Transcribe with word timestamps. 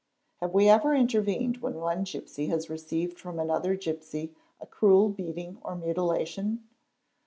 Have 0.37 0.51
we 0.55 0.67
ever 0.67 0.95
intervened 0.95 1.57
when 1.57 1.75
one 1.75 2.05
gipsy 2.05 2.47
has 2.47 2.71
received 2.71 3.19
from 3.19 3.37
another 3.39 3.75
gipsy 3.75 4.33
a 4.59 4.65
cruel 4.65 5.09
beating 5.09 5.59
or 5.63 5.75
mutilation? 5.75 6.63